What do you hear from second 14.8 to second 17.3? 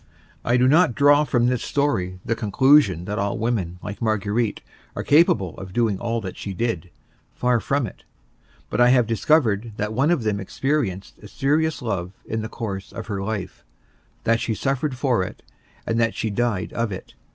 for it, and that she died of it.